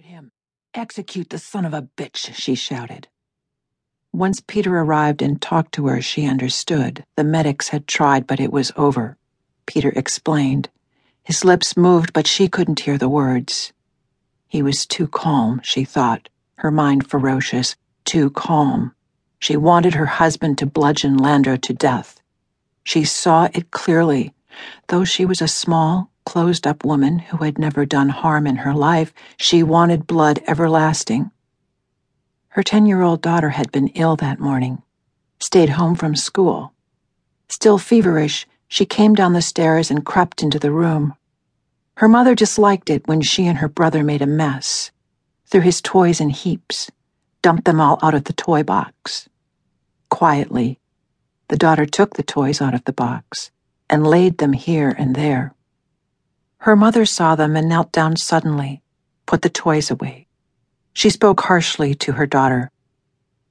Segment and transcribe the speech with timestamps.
[0.00, 0.30] him.
[0.74, 3.08] Execute the son of a bitch, she shouted.
[4.12, 7.04] Once Peter arrived and talked to her, she understood.
[7.16, 9.16] The medics had tried, but it was over.
[9.64, 10.68] Peter explained.
[11.24, 13.72] His lips moved, but she couldn't hear the words.
[14.48, 18.94] He was too calm, she thought, her mind ferocious, too calm.
[19.38, 22.20] She wanted her husband to bludgeon Landreaux to death.
[22.84, 24.34] She saw it clearly.
[24.88, 28.74] Though she was a small, closed up woman who had never done harm in her
[28.74, 31.30] life, she wanted blood everlasting.
[32.48, 34.82] Her 10 year old daughter had been ill that morning,
[35.40, 36.74] stayed home from school.
[37.48, 41.14] Still feverish, she came down the stairs and crept into the room.
[41.96, 44.90] Her mother disliked it when she and her brother made a mess,
[45.46, 46.90] threw his toys in heaps,
[47.40, 49.28] dumped them all out of the toy box.
[50.10, 50.78] Quietly,
[51.48, 53.50] the daughter took the toys out of the box
[53.88, 55.55] and laid them here and there.
[56.58, 58.82] Her mother saw them and knelt down suddenly,
[59.26, 60.26] put the toys away.
[60.92, 62.70] She spoke harshly to her daughter.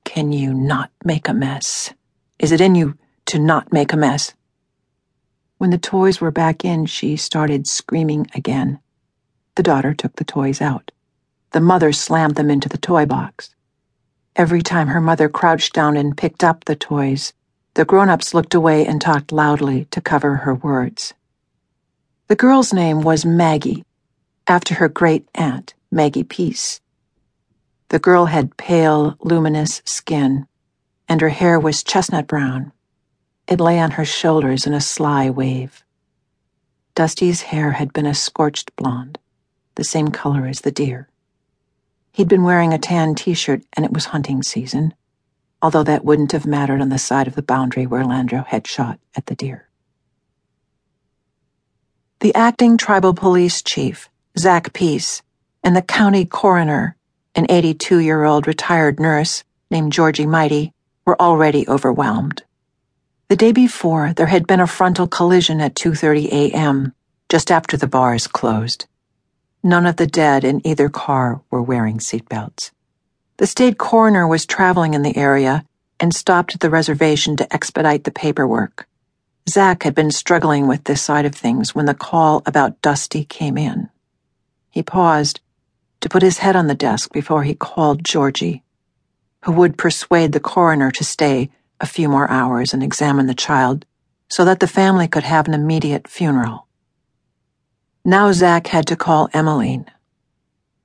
[0.04, 1.94] Can you not make a mess?
[2.40, 2.98] Is it in you
[3.28, 4.34] to not make a mess?
[5.58, 8.80] When the toys were back in, she started screaming again.
[9.56, 10.92] The daughter took the toys out.
[11.52, 13.56] The mother slammed them into the toy box.
[14.36, 17.32] Every time her mother crouched down and picked up the toys,
[17.76, 21.14] the grown ups looked away and talked loudly to cover her words.
[22.28, 23.86] The girl's name was Maggie,
[24.48, 26.82] after her great aunt, Maggie Peace.
[27.90, 30.48] The girl had pale, luminous skin,
[31.08, 32.72] and her hair was chestnut brown.
[33.48, 35.84] It lay on her shoulders in a sly wave.
[36.96, 39.20] Dusty's hair had been a scorched blonde,
[39.76, 41.10] the same color as the deer.
[42.12, 44.96] He'd been wearing a tan t shirt, and it was hunting season,
[45.62, 49.00] although that wouldn't have mattered on the side of the boundary where Landreaux had shot
[49.16, 49.65] at the deer.
[52.22, 55.22] The acting tribal police chief, Zach Peace,
[55.62, 56.96] and the county coroner,
[57.36, 60.72] an 82 year old retired nurse named Georgie Mighty,
[61.06, 62.44] were already overwhelmed.
[63.28, 66.94] The day before, there had been a frontal collision at 2:30 a.m.,
[67.28, 68.86] just after the bars closed.
[69.62, 72.72] None of the dead in either car were wearing seatbelts.
[73.38, 75.66] The state coroner was traveling in the area
[76.00, 78.88] and stopped at the reservation to expedite the paperwork.
[79.48, 83.58] Zach had been struggling with this side of things when the call about Dusty came
[83.58, 83.90] in.
[84.72, 85.40] He paused
[86.02, 88.64] to put his head on the desk before he called Georgie,
[89.44, 93.86] who would persuade the coroner to stay a few more hours and examine the child
[94.30, 96.68] so that the family could have an immediate funeral.
[98.04, 99.86] Now Zach had to call Emmaline.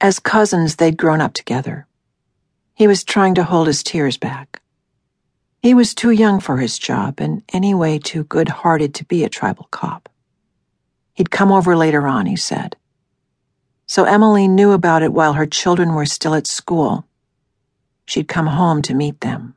[0.00, 1.87] As cousins, they'd grown up together.
[2.75, 4.60] He was trying to hold his tears back.
[5.62, 9.28] He was too young for his job and anyway too good hearted to be a
[9.28, 10.09] tribal cop.
[11.12, 12.76] He'd come over later on, he said.
[13.87, 17.04] So Emmaline knew about it while her children were still at school.
[18.06, 19.54] She'd come home to meet them.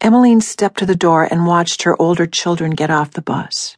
[0.00, 3.76] Emmaline stepped to the door and watched her older children get off the bus.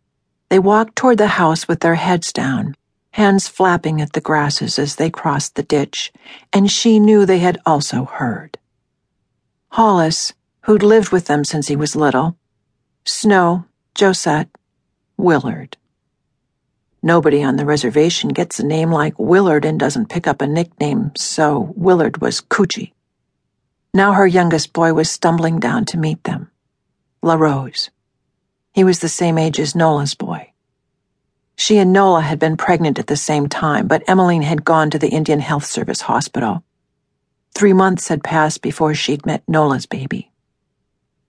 [0.50, 2.74] They walked toward the house with their heads down,
[3.12, 6.12] hands flapping at the grasses as they crossed the ditch,
[6.52, 8.58] and she knew they had also heard.
[9.70, 12.36] Hollis, who'd lived with them since he was little.
[13.04, 13.64] Snow,
[13.98, 14.48] Josette,
[15.16, 15.76] Willard.
[17.02, 21.12] Nobody on the reservation gets a name like Willard and doesn't pick up a nickname,
[21.16, 22.92] so Willard was Coochie.
[23.94, 26.50] Now her youngest boy was stumbling down to meet them.
[27.22, 27.90] LaRose.
[28.72, 30.52] He was the same age as Nola's boy.
[31.56, 34.98] She and Nola had been pregnant at the same time, but Emmaline had gone to
[34.98, 36.64] the Indian Health Service hospital.
[37.54, 40.29] Three months had passed before she'd met Nola's baby.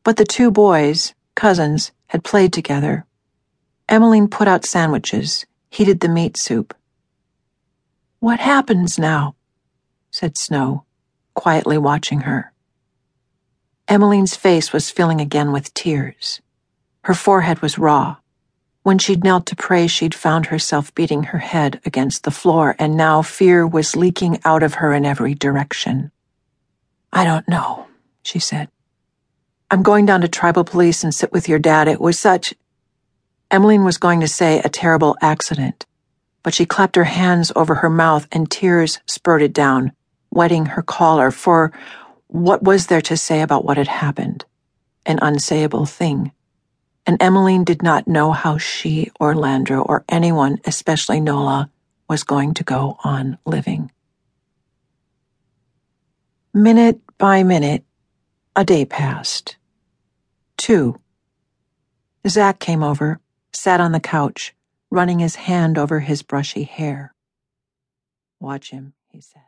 [0.04, 3.06] But the two boys, cousins, had played together.
[3.88, 6.74] Emmaline put out sandwiches, heated the meat soup.
[8.20, 9.36] What happens now?
[10.10, 10.86] said Snow,
[11.34, 12.52] quietly watching her.
[13.88, 16.42] Emmaline's face was filling again with tears.
[17.04, 18.18] Her forehead was raw.
[18.84, 22.98] When she'd knelt to pray, she'd found herself beating her head against the floor, and
[22.98, 26.12] now fear was leaking out of her in every direction.
[27.14, 27.88] I don't know,
[28.24, 28.70] she said.
[29.72, 31.88] I'm going down to tribal police and sit with your dad.
[31.88, 32.54] It was such.
[33.50, 35.86] Emmaline was going to say a terrible accident,
[36.44, 39.94] but she clapped her hands over her mouth and tears spurted down,
[40.30, 41.72] wetting her collar, for
[42.28, 44.44] what was there to say about what had happened?
[45.06, 46.34] An unsayable thing.
[47.06, 51.70] And Emmaline did not know how she or Landreaux or anyone, especially Nola,
[52.10, 53.90] was going to go on living.
[56.54, 57.86] Minute by minute,
[58.54, 59.56] a day passed.
[60.72, 61.02] Two.
[62.26, 63.20] Zach came over,
[63.52, 64.56] sat on the couch,
[64.90, 67.14] running his hand over his brushy hair.
[68.40, 69.42] Watch him, he said.